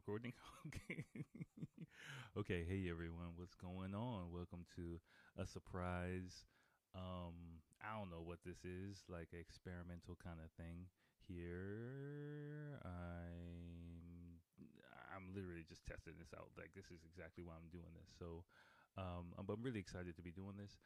[0.00, 0.32] recording.
[0.66, 1.04] okay.
[2.32, 2.64] okay.
[2.64, 4.32] Hey everyone, what's going on?
[4.32, 4.96] Welcome to
[5.36, 6.48] a surprise.
[6.96, 10.88] Um, I don't know what this is, like experimental kind of thing.
[11.28, 14.40] Here, I'm
[15.12, 16.48] I'm literally just testing this out.
[16.56, 18.08] Like this is exactly why I'm doing this.
[18.16, 18.48] So,
[18.96, 20.80] um, I'm, I'm really excited to be doing this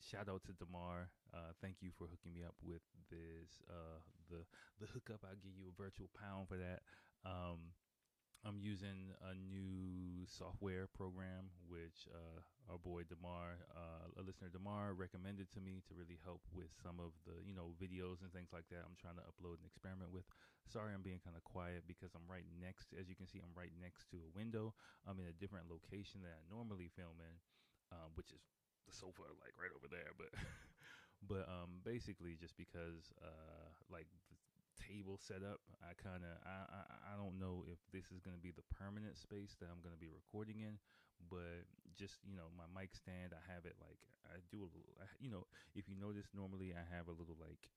[0.00, 1.10] shout out to Demar.
[1.34, 2.80] Uh, thank you for hooking me up with
[3.10, 3.60] this.
[3.68, 4.00] Uh,
[4.32, 4.40] the
[4.80, 5.20] the hookup.
[5.20, 6.80] I'll give you a virtual pound for that.
[7.28, 7.74] Um,
[8.46, 12.38] I'm using a new software program, which uh,
[12.70, 17.02] our boy Demar, uh, a listener Demar, recommended to me to really help with some
[17.02, 18.86] of the you know videos and things like that.
[18.86, 20.24] I'm trying to upload and experiment with.
[20.70, 22.94] Sorry, I'm being kind of quiet because I'm right next.
[22.94, 24.72] As you can see, I'm right next to a window.
[25.02, 27.34] I'm in a different location than I normally film in,
[27.90, 28.46] um, which is
[28.86, 30.14] the sofa like right over there.
[30.14, 30.30] But
[31.32, 34.38] but um, basically just because uh, like the
[34.78, 36.38] table setup, I kind of
[37.66, 40.78] if this is gonna be the permanent space that I'm gonna be recording in,
[41.30, 41.66] but
[41.98, 45.30] just you know my mic stand, I have it like I do a little, you
[45.30, 47.70] know, if you notice normally I have a little like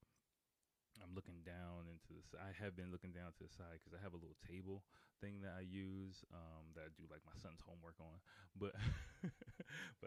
[1.02, 2.44] I'm looking down into the side.
[2.44, 4.84] I have been looking down to the side because I have a little table
[5.24, 8.22] thing that I use um, that I do like my son's homework on.
[8.54, 8.76] But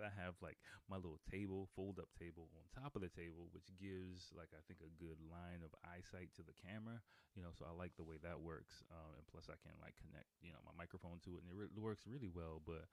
[0.05, 3.73] I have like my little table, fold up table on top of the table, which
[3.81, 7.01] gives like I think a good line of eyesight to the camera.
[7.35, 8.85] You know, so I like the way that works.
[8.93, 11.57] Um, and plus, I can like connect you know my microphone to it, and it
[11.57, 12.61] re- works really well.
[12.63, 12.87] But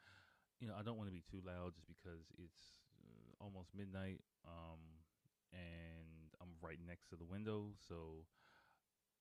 [0.63, 4.21] you know, I don't want to be too loud just because it's uh, almost midnight.
[4.47, 5.03] Um,
[5.51, 7.75] and I'm right next to the window.
[7.87, 8.23] So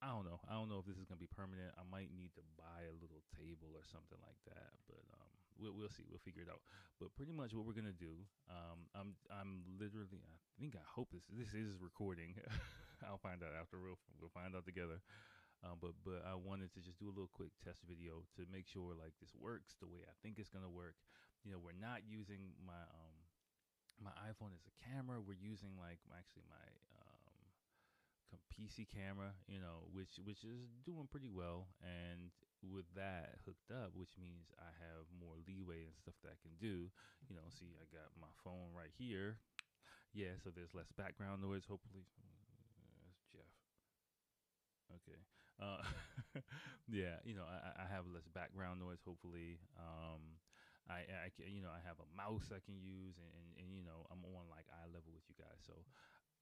[0.01, 0.41] I don't know.
[0.49, 1.77] I don't know if this is gonna be permanent.
[1.77, 4.73] I might need to buy a little table or something like that.
[4.89, 5.29] But um,
[5.61, 6.09] we'll we'll see.
[6.09, 6.65] We'll figure it out.
[6.97, 8.25] But pretty much what we're gonna do.
[8.49, 10.25] Um, I'm I'm literally.
[10.25, 12.37] I think I hope this this is recording.
[13.07, 13.77] I'll find out after.
[13.77, 15.05] We'll we'll find out together.
[15.61, 18.65] Um, but but I wanted to just do a little quick test video to make
[18.65, 20.97] sure like this works the way I think it's gonna work.
[21.45, 23.17] You know, we're not using my um
[24.01, 25.21] my iPhone as a camera.
[25.21, 26.65] We're using like actually my
[26.97, 27.00] um,
[28.61, 31.73] PC camera, you know, which which is doing pretty well.
[31.81, 32.29] And
[32.61, 36.53] with that hooked up, which means I have more leeway and stuff that I can
[36.61, 36.93] do.
[37.25, 39.41] You know, see, I got my phone right here.
[40.13, 41.65] Yeah, so there's less background noise.
[41.65, 42.05] Hopefully,
[43.05, 43.55] that's Jeff.
[45.01, 45.21] Okay.
[45.61, 45.83] Uh,
[46.89, 49.01] yeah, you know, I, I have less background noise.
[49.05, 50.41] Hopefully, um,
[50.89, 53.69] I, I can, you know, I have a mouse I can use, and, and, and
[53.77, 55.77] you know, I'm on like eye level with you guys, so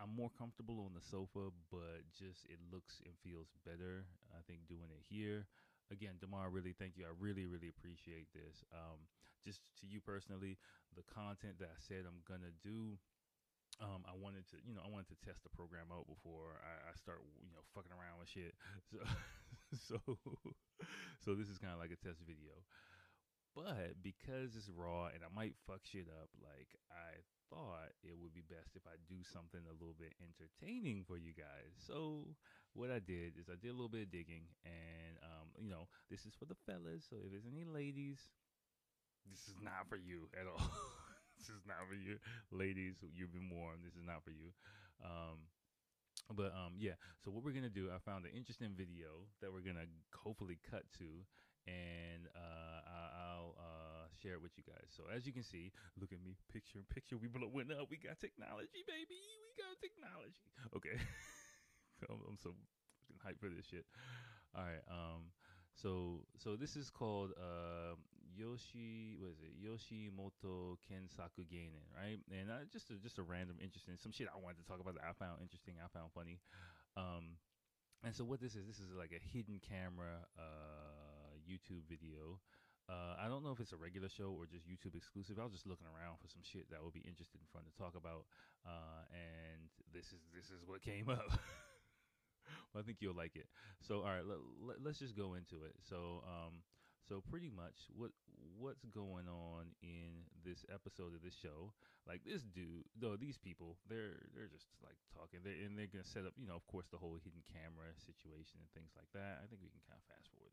[0.00, 4.06] I'm more comfortable on the sofa, but just it looks and feels better.
[4.30, 5.46] I think doing it here.
[5.90, 7.04] Again, Demar, really thank you.
[7.06, 8.62] I really, really appreciate this.
[8.70, 9.08] Um,
[9.44, 10.58] just to you personally,
[10.94, 12.98] the content that I said I'm gonna do
[13.80, 16.90] um, I wanted to, you know, I wanted to test the program out before I,
[16.90, 18.54] I start, you know, fucking around with shit.
[19.86, 20.16] So, so,
[21.24, 22.56] so this is kind of like a test video.
[23.58, 27.18] But because it's raw and I might fuck shit up, like I
[27.50, 31.34] thought it would be best if I do something a little bit entertaining for you
[31.34, 31.74] guys.
[31.74, 32.38] So
[32.78, 35.90] what I did is I did a little bit of digging, and um, you know,
[36.06, 37.02] this is for the fellas.
[37.10, 38.30] So if there's any ladies,
[39.26, 40.62] this is not for you at all.
[41.42, 42.22] this is not for you,
[42.54, 43.02] ladies.
[43.10, 43.82] You've been warned.
[43.82, 44.54] This is not for you.
[45.02, 45.50] Um,
[46.30, 46.94] but um, yeah.
[47.26, 47.90] So what we're gonna do?
[47.90, 51.26] I found an interesting video that we're gonna hopefully cut to,
[51.66, 52.27] and
[54.20, 54.90] share it with you guys.
[54.90, 57.16] So as you can see, look at me, picture in picture.
[57.16, 57.88] We blowing up.
[57.90, 59.18] We got technology, baby.
[59.18, 60.44] We got technology.
[60.76, 60.96] Okay.
[62.10, 62.54] I'm, I'm so
[63.22, 63.86] hyped for this shit.
[64.54, 64.84] All right.
[64.90, 65.30] Um.
[65.74, 67.94] So so this is called uh,
[68.34, 69.14] Yoshi.
[69.18, 69.54] What is it?
[69.58, 72.18] Yoshimoto Kensaku Geinen, right?
[72.30, 75.06] And just a, just a random interesting some shit I wanted to talk about that
[75.06, 75.74] I found interesting.
[75.78, 76.40] I found funny.
[76.96, 77.38] Um,
[78.04, 82.38] and so what this is, this is like a hidden camera uh, YouTube video.
[82.88, 85.36] Uh, I don't know if it's a regular show or just YouTube exclusive.
[85.36, 87.74] I was just looking around for some shit that would be interesting and fun to
[87.76, 88.24] talk about,
[88.64, 91.28] uh, and this is this is what came up.
[92.72, 93.44] I think you'll like it.
[93.84, 94.40] So, all right, let,
[94.80, 95.76] let, us just go into it.
[95.84, 96.64] So, um,
[97.04, 98.12] so pretty much what
[98.56, 101.72] what's going on in this episode of this show?
[102.08, 106.08] Like this dude, though these people, they're they're just like talking, They're and they're gonna
[106.08, 109.40] set up, you know, of course, the whole hidden camera situation and things like that.
[109.40, 110.47] I think we can kind of fast forward.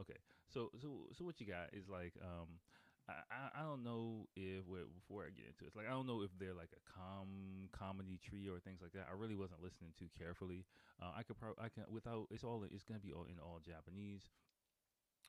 [0.00, 0.18] Okay,
[0.48, 2.60] so so so what you got is like, um,
[3.08, 6.30] I, I don't know if before I get into it, like I don't know if
[6.38, 9.10] they're like a com comedy trio or things like that.
[9.10, 10.64] I really wasn't listening too carefully.
[11.02, 13.60] Uh, I could probably I can without it's all it's gonna be all in all
[13.60, 14.30] Japanese.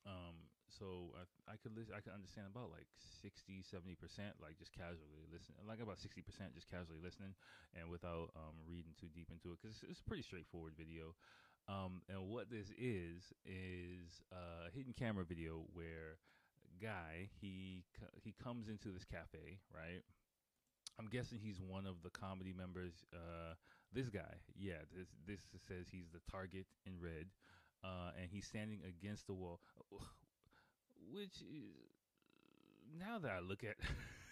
[0.06, 2.88] Um, so I I could listen I could understand about like
[3.22, 7.38] 60 70 percent like just casually listening like about 60 percent just casually listening
[7.78, 11.16] and without um reading too deep into it because it's, it's, a pretty straightforward video.
[11.70, 16.18] Um, and what this is is a hidden camera video where
[16.82, 17.84] guy he
[18.22, 20.04] he comes into this cafe, right?
[21.00, 23.06] I'm guessing he's one of the comedy members.
[23.14, 23.54] Uh,
[23.94, 27.28] this guy, yeah, this this says he's the target in red,
[27.84, 29.60] uh, and he's standing against the wall,
[31.12, 31.94] which is
[33.00, 33.78] now that I look at